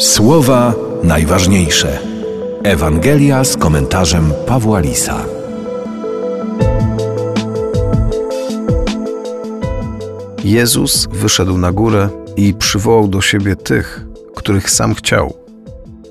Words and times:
Słowa 0.00 0.74
najważniejsze. 1.02 1.98
Ewangelia 2.62 3.44
z 3.44 3.56
komentarzem 3.56 4.32
Pawła 4.46 4.80
Lisa. 4.80 5.24
Jezus 10.44 11.08
wyszedł 11.12 11.58
na 11.58 11.72
górę 11.72 12.08
i 12.36 12.54
przywołał 12.54 13.08
do 13.08 13.20
siebie 13.20 13.56
tych, 13.56 14.06
których 14.36 14.70
sam 14.70 14.94
chciał, 14.94 15.34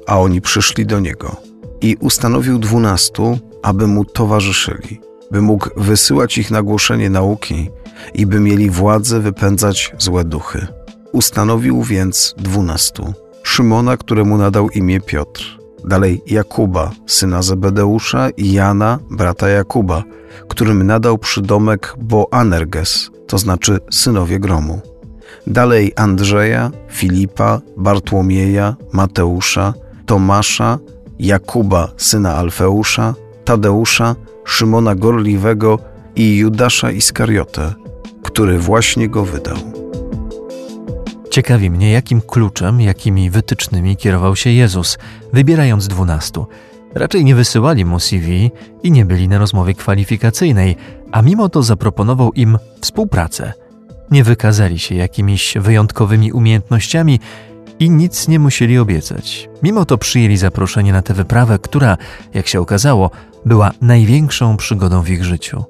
a 0.08 0.20
oni 0.20 0.42
przyszli 0.42 0.86
do 0.86 1.00
niego. 1.00 1.36
I 1.82 1.96
ustanowił 2.00 2.60
dwunastu, 2.60 3.40
aby 3.64 3.88
mu 3.88 4.06
towarzyszyli, 4.06 5.02
by 5.32 5.42
mógł 5.42 5.70
wysyłać 5.78 6.38
ich 6.38 6.52
na 6.52 6.62
głoszenie 6.64 7.10
nauki 7.10 7.70
i 8.14 8.26
by 8.26 8.40
mieli 8.40 8.70
władzę 8.70 9.20
wypędzać 9.20 9.94
złe 9.98 10.24
duchy. 10.24 10.68
Ustanowił 11.12 11.84
więc 11.84 12.36
dwunastu 12.38 13.14
Szymona, 13.56 13.98
któremu 13.98 14.38
nadał 14.38 14.70
imię 14.70 15.02
Piotr. 15.02 15.60
Dalej 15.86 16.22
Jakuba, 16.28 16.92
syna 17.06 17.42
Zebedeusza 17.42 18.30
i 18.30 18.52
Jana, 18.52 19.00
brata 19.12 19.50
Jakuba, 19.50 20.04
którym 20.48 20.84
nadał 20.84 21.18
przydomek 21.18 21.96
Boanerges, 22.00 23.10
to 23.28 23.38
znaczy 23.38 23.80
synowie 23.92 24.40
gromu. 24.40 24.80
Dalej 25.48 25.94
Andrzeja, 25.96 26.72
Filipa, 26.90 27.62
Bartłomieja, 27.78 28.76
Mateusza, 28.94 29.74
Tomasza, 30.06 30.80
Jakuba, 31.20 31.88
syna 31.98 32.36
Alfeusza, 32.36 33.14
Tadeusza, 33.46 34.16
Szymona 34.46 34.96
Gorliwego 34.96 35.80
i 36.16 36.38
Judasza 36.38 36.92
Iskariotę, 36.92 37.74
który 38.24 38.60
właśnie 38.60 39.10
go 39.10 39.26
wydał. 39.26 39.79
Ciekawi 41.30 41.70
mnie, 41.70 41.92
jakim 41.92 42.22
kluczem, 42.22 42.82
jakimi 42.82 43.30
wytycznymi 43.30 43.98
kierował 43.98 44.36
się 44.36 44.50
Jezus, 44.50 44.98
wybierając 45.34 45.88
dwunastu. 45.88 46.48
Raczej 46.96 47.26
nie 47.26 47.36
wysyłali 47.36 47.86
mu 47.86 48.00
CV 48.00 48.52
i 48.84 48.92
nie 48.92 49.06
byli 49.06 49.28
na 49.28 49.38
rozmowie 49.38 49.74
kwalifikacyjnej, 49.74 50.76
a 51.12 51.22
mimo 51.22 51.50
to 51.50 51.64
zaproponował 51.64 52.34
im 52.34 52.58
współpracę. 52.82 53.54
Nie 54.12 54.24
wykazali 54.24 54.80
się 54.80 54.96
jakimiś 54.96 55.54
wyjątkowymi 55.60 56.32
umiejętnościami 56.32 57.20
i 57.80 57.90
nic 57.90 58.28
nie 58.28 58.40
musieli 58.40 58.78
obiecać. 58.78 59.50
Mimo 59.64 59.86
to 59.86 59.98
przyjęli 59.98 60.38
zaproszenie 60.38 60.94
na 60.94 61.02
tę 61.02 61.14
wyprawę, 61.14 61.60
która, 61.60 61.98
jak 62.34 62.48
się 62.48 62.62
okazało, 62.62 63.12
była 63.46 63.72
największą 63.82 64.58
przygodą 64.58 65.02
w 65.02 65.10
ich 65.10 65.24
życiu. 65.26 65.64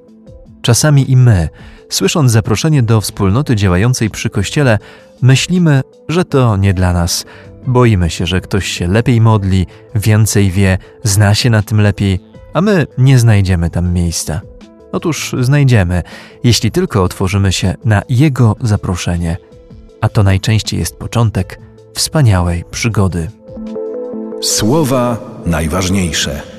Czasami 0.62 1.12
i 1.12 1.18
my, 1.18 1.50
słysząc 1.90 2.32
zaproszenie 2.32 2.84
do 2.84 3.02
wspólnoty 3.02 3.56
działającej 3.56 4.10
przy 4.10 4.30
kościele, 4.30 4.80
myślimy, 5.22 5.82
że 6.10 6.26
to 6.26 6.58
nie 6.58 6.74
dla 6.74 6.94
nas. 6.94 7.26
Boimy 7.68 8.10
się, 8.10 8.26
że 8.26 8.42
ktoś 8.42 8.68
się 8.68 8.88
lepiej 8.88 9.22
modli, 9.22 9.68
więcej 9.96 10.52
wie, 10.52 10.78
zna 11.04 11.36
się 11.36 11.50
na 11.50 11.62
tym 11.62 11.82
lepiej, 11.82 12.20
a 12.54 12.62
my 12.62 12.88
nie 12.98 13.20
znajdziemy 13.20 13.70
tam 13.70 13.94
miejsca. 13.94 14.42
Otóż 14.92 15.36
znajdziemy, 15.40 16.04
jeśli 16.44 16.72
tylko 16.72 17.04
otworzymy 17.04 17.52
się 17.52 17.76
na 17.86 18.02
Jego 18.10 18.56
zaproszenie, 18.62 19.38
a 20.02 20.10
to 20.10 20.24
najczęściej 20.24 20.80
jest 20.80 20.96
początek 20.96 21.60
wspaniałej 21.94 22.64
przygody. 22.72 23.28
Słowa 24.42 25.18
najważniejsze. 25.46 26.59